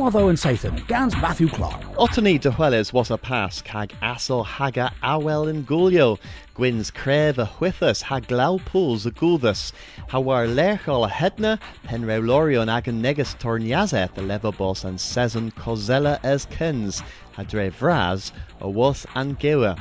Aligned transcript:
Watho 0.00 0.30
and 0.30 0.38
Sathan, 0.38 0.86
Gans 0.86 1.14
Matthew 1.16 1.50
Clark. 1.50 1.82
Otany 1.98 2.40
de 2.40 2.50
Hueles 2.50 2.90
was 2.90 3.10
a 3.10 3.18
pass, 3.18 3.60
hag 3.60 3.92
aso 4.00 4.42
haga 4.42 4.94
awel 5.02 5.46
in 5.50 5.62
gulio, 5.66 6.18
Gwyn's 6.54 6.90
creve 6.90 7.36
a 7.36 7.44
huithus, 7.44 8.00
hag 8.00 8.26
pools 8.64 9.04
a 9.04 9.10
guldus, 9.10 9.72
hawar 10.08 10.48
lerchol 10.48 11.06
a 11.06 11.10
hedna, 11.10 11.60
pen 11.84 12.04
reulorion 12.04 12.74
agan 12.74 13.02
negus 13.02 13.34
torniazeth 13.34 14.14
the 14.14 14.22
levabos 14.22 14.86
and 14.86 14.98
sezen 14.98 15.52
cozella 15.52 16.18
es 16.24 16.46
kins, 16.46 17.02
hadre 17.36 17.70
vraz, 17.70 18.32
a 18.62 18.70
was 18.70 19.06
and 19.14 19.38
gewa. 19.38 19.78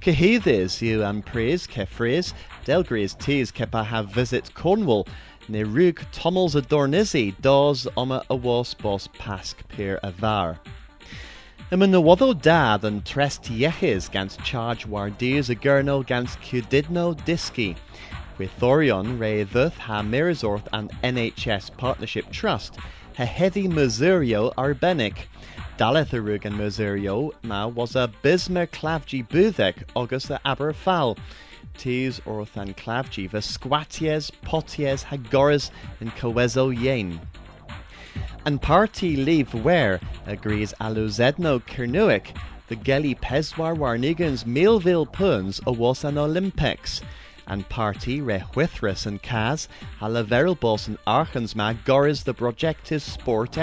Cehyddes 0.00 0.82
you 0.82 1.04
and 1.04 1.24
praise, 1.24 1.68
kefries, 1.68 2.32
delgris 2.64 3.16
teas 3.16 3.52
kepa 3.52 3.84
have 3.84 4.08
visit 4.08 4.52
Cornwall, 4.54 5.06
ne 5.48 5.62
rug 5.62 6.00
tommels 6.12 6.54
a 6.54 6.62
dornizzi 6.62 7.34
dos 7.40 7.86
oma 7.96 8.22
a 8.30 8.36
was 8.36 8.74
bos 8.74 9.08
pask 9.18 9.56
peer 9.68 9.98
a 10.02 10.10
var. 10.10 10.58
Ym 11.72 11.84
yn 11.86 11.92
nywoddo 11.94 12.32
dad 12.34 12.84
yn 12.88 13.00
tres 13.06 13.38
tiechys 13.38 14.08
gans 14.10 14.36
charge 14.42 14.86
wardiers 14.86 15.50
a 15.50 15.54
gurno 15.54 16.00
gans 16.04 16.36
cudidno 16.42 17.14
diski. 17.24 17.76
Gwythorion 18.38 19.18
re 19.20 19.44
dduth 19.44 19.78
ha 19.86 20.00
and 20.72 20.90
NHS 21.02 21.76
Partnership 21.76 22.30
Trust 22.32 22.76
ha 23.16 23.24
heddi 23.24 23.68
Masurio 23.68 24.52
arbenic. 24.54 25.28
And 25.80 25.96
Masurio 26.58 27.32
ma 27.42 27.66
was 27.66 27.96
a 27.96 28.12
bismer 28.22 28.66
budek 28.68 29.82
august 29.96 30.28
a 30.28 30.38
Aberfal 30.44 31.16
tis 31.78 32.20
orth 32.26 32.54
an 32.58 32.74
clavgi 32.74 33.26
va 33.26 33.38
squaties, 33.38 34.30
poties, 34.44 35.04
hagoras, 35.04 35.70
and 36.00 36.14
coezo 36.16 36.68
yen. 36.68 37.18
And 38.44 38.60
party 38.60 39.16
leave 39.16 39.54
where 39.54 40.00
agrees 40.26 40.74
aluzedno 40.82 41.62
kernuik, 41.62 42.36
the 42.68 42.76
geli 42.76 43.18
peswar 43.18 43.74
warnigans 43.74 44.44
Millville 44.44 45.06
puns 45.06 45.62
a 45.66 45.72
was 45.72 46.04
an 46.04 46.18
Olympics, 46.18 47.00
and 47.46 47.66
party 47.70 48.20
rehuithris 48.20 49.06
and 49.06 49.22
cas 49.22 49.66
halaveril 49.98 50.60
bos 50.60 50.88
and 50.88 50.98
archans 51.06 51.56
ma 51.56 51.72
goris 51.72 52.24
the 52.24 52.34
projectis 52.34 53.00
sport 53.00 53.56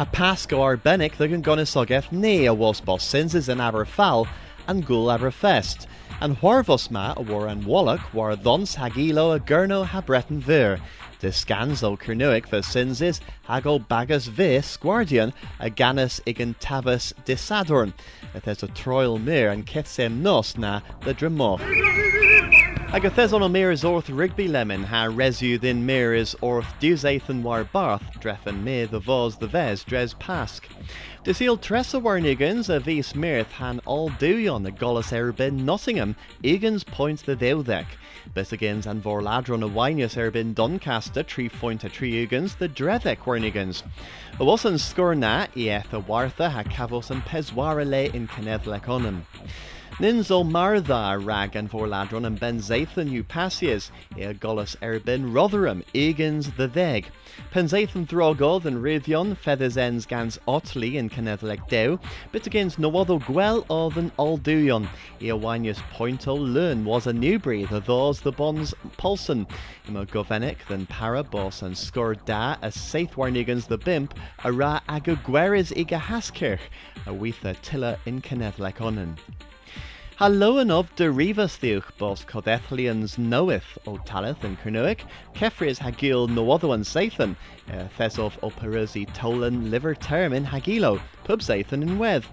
errol. 0.00 0.06
Ha 0.06 0.12
pasco 0.12 0.60
arbenic 0.60 1.16
the 1.16 1.28
gongonisogeth 1.28 2.10
ne 2.12 2.46
a 2.46 2.54
was 2.54 2.80
bos 2.80 3.04
sinses 3.04 3.48
and 3.48 3.60
aberfal 3.60 4.26
and 4.66 4.86
gul 4.86 5.06
aberfest, 5.06 5.86
and 6.20 6.36
Huarvos 6.36 6.90
ma 6.90 7.14
a 7.16 7.22
war 7.22 7.48
an 7.48 7.64
Wallach 7.64 8.14
war 8.14 8.34
dhons 8.34 8.76
hagilo 8.76 9.34
a 9.34 9.40
gurno 9.40 9.84
ha 9.84 10.00
breton 10.00 10.40
vir, 10.40 10.78
de 11.20 11.30
scans 11.30 11.82
o 11.82 11.96
cernuic 11.96 12.48
the 12.48 12.62
sinses 12.62 13.20
hago 13.46 13.78
bagas 13.78 14.28
vis 14.28 14.76
guardian 14.78 15.32
a 15.58 15.68
ganus 15.68 16.20
igen 16.26 16.54
tavus 16.60 17.12
disadorn, 17.24 17.92
et 18.34 18.48
es 18.48 18.62
a 18.62 18.68
troil 18.68 19.18
mir 19.18 19.50
and 19.50 19.66
ketsem 19.66 20.22
nos 20.22 20.56
na 20.56 20.80
the 21.02 21.12
dramoch. 21.12 21.60
On 22.92 23.00
a 23.56 23.70
is 23.70 23.84
orth 23.84 24.10
Rigby 24.10 24.48
lemon 24.48 24.82
ha 24.82 25.06
resu 25.06 25.60
thin 25.60 25.86
mir 25.86 26.12
is 26.12 26.34
orth 26.40 26.66
dusathan 26.80 27.40
war 27.40 27.62
barth 27.62 28.02
dreffen 28.18 28.64
me 28.64 28.84
the 28.84 28.98
vos 28.98 29.36
the 29.36 29.46
ves 29.46 29.84
dres 29.84 30.12
pask. 30.14 30.64
Desil 31.24 31.60
tressa 31.60 32.00
warnigans 32.00 32.68
a 32.68 32.80
vis 32.80 33.14
mirth 33.14 33.52
han 33.52 33.80
all 33.86 34.10
duyon 34.10 34.66
a 34.66 34.72
golas 34.72 35.12
erbin 35.12 35.64
Nottingham, 35.64 36.16
Egans 36.42 36.84
points 36.84 37.22
the 37.22 37.36
deudek. 37.36 37.86
Bisigans 38.34 38.86
and 38.86 39.00
vorladron 39.00 39.64
a 39.64 39.68
winius 39.68 40.16
erbin 40.16 40.52
Doncaster, 40.52 41.22
tree 41.22 41.48
point 41.48 41.84
a 41.84 41.88
tree 41.88 42.26
Egans, 42.26 42.58
the 42.58 42.68
drethek 42.68 43.18
warnigans. 43.18 43.84
A 44.40 44.44
wasan 44.44 44.74
skurna 44.74 45.48
ieth 45.54 45.92
a 45.92 46.02
wartha 46.02 46.50
ha 46.50 46.64
cavos 46.64 47.10
and 47.10 47.22
peswarale 47.22 48.12
in 48.12 48.26
Kenedlek 48.26 48.88
onum. 48.88 49.22
Martha 50.00 51.18
rag 51.18 51.56
and 51.56 51.70
vorladron 51.70 52.26
and 52.26 52.40
ben 52.40 52.58
Zathan 52.58 53.22
upasias, 53.22 53.90
ea 54.16 54.32
golus 54.32 54.74
erbin 54.80 55.30
Rotherham, 55.30 55.84
Egans 55.92 56.56
the 56.56 56.68
theg. 56.68 57.04
Penzathan 57.52 58.08
throgod 58.08 58.64
and 58.64 58.82
Rithion, 58.82 59.36
feathers 59.36 59.76
ends 59.76 60.06
gans 60.06 60.38
otli 60.48 60.94
in 60.94 61.10
Canethelec 61.10 61.68
dew, 61.68 62.00
but 62.32 62.46
against 62.46 62.78
no 62.78 62.96
other 62.96 63.18
gwell 63.18 63.66
or 63.68 63.90
than 63.90 64.10
Alduyon. 64.12 64.88
Ea 65.20 65.32
winius 65.32 65.82
pointo 65.92 66.34
learn 66.34 66.82
was 66.86 67.06
a 67.06 67.12
Newbury, 67.12 67.66
the 67.66 67.80
those 67.80 68.22
the 68.22 68.32
bonds 68.32 68.72
Polson. 68.96 69.46
Imo 69.86 70.06
govenic 70.06 70.66
than 70.66 70.86
Parabos 70.86 71.60
and 71.60 71.74
Skur 71.74 72.16
da 72.24 72.56
as 72.62 72.74
saith 72.74 73.16
warnigans 73.16 73.66
the 73.66 73.76
bimp, 73.76 74.12
a 74.44 74.50
ra 74.50 74.80
agagueris 74.88 75.74
iga 75.74 76.00
haskirch, 76.00 76.60
a 77.06 77.12
weitha 77.12 77.54
tilla 77.60 77.98
in 78.06 78.22
Canethelec 78.22 78.76
onen. 78.76 79.18
Hallo 80.20 80.58
and 80.58 80.70
of 80.70 80.94
de 80.96 81.10
rivas 81.10 81.56
thiuch 81.56 81.96
bos 81.96 82.26
codethlians 82.26 83.16
knoweth 83.16 83.78
o 83.86 83.96
talith 84.04 84.44
and 84.44 84.60
Kernuic, 84.60 85.00
Kefris 85.34 85.78
hagil 85.78 86.28
no 86.28 86.50
other 86.50 86.68
one 86.68 86.82
Sathan, 86.82 87.34
Thesov 87.96 88.38
operosi 88.40 89.08
tolan 89.14 89.70
liver 89.70 89.94
term 89.94 90.34
in 90.34 90.44
hagilo, 90.44 91.00
pub 91.24 91.40
Sathan 91.40 91.80
in 91.80 91.98
weth, 91.98 92.26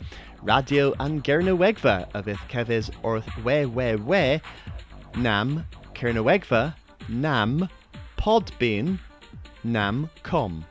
radio 0.43 0.93
and 0.99 1.23
Gernowegva 1.23 2.27
if 2.27 2.37
kevis 2.49 2.89
orth 3.03 3.41
we 3.45 3.65
we 3.65 3.95
we, 3.95 4.41
nam 5.15 5.65
Kernowegva, 5.95 6.75
nam 7.07 7.69
podbean, 8.17 8.99
nam 9.63 10.09
com. 10.23 10.65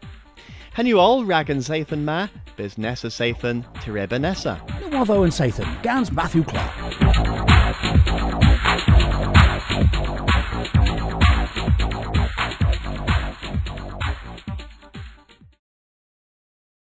Hen 0.74 0.84
you 0.84 1.00
all 1.00 1.24
rag 1.24 1.48
and 1.48 1.62
Sathan 1.62 2.04
ma, 2.04 2.28
bis 2.58 2.76
Nessa 2.76 3.06
Sathan, 3.06 3.64
Tireba 3.76 4.20
Wavo 4.90 5.24
and 5.24 5.34
Satan. 5.34 5.66
Gans 5.82 6.12
Matthew 6.12 6.44
Clark. 6.44 8.35